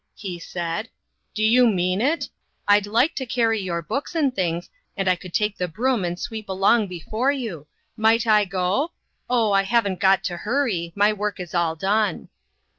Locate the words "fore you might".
7.01-8.25